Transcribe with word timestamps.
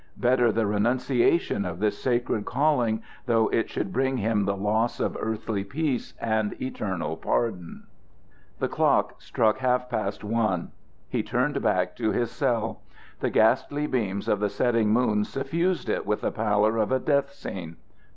Better 0.17 0.51
the 0.51 0.65
renunciation 0.65 1.63
of 1.63 1.79
his 1.79 1.95
sacred 1.95 2.43
calling, 2.43 3.03
though 3.27 3.49
it 3.49 3.69
should 3.69 3.93
bring 3.93 4.17
him 4.17 4.45
the 4.45 4.57
loss 4.57 4.99
of 4.99 5.15
earthly 5.19 5.63
peace 5.63 6.15
and 6.19 6.59
eternal 6.59 7.15
pardon. 7.15 7.83
The 8.57 8.67
clock 8.67 9.21
struck 9.21 9.59
half 9.59 9.89
past 9.91 10.23
one. 10.23 10.71
He 11.07 11.21
turned 11.21 11.61
back 11.61 11.95
to 11.97 12.11
his 12.11 12.31
cell. 12.31 12.81
The 13.19 13.29
ghastly 13.29 13.85
beams 13.85 14.27
of 14.27 14.39
the 14.39 14.49
setting 14.49 14.89
moon 14.89 15.23
suffused 15.23 15.87
it 15.87 16.03
with 16.03 16.21
the 16.21 16.31
pallor 16.31 16.77
of 16.77 16.91
a 16.91 16.97
death 16.97 17.31
scene. 17.33 17.75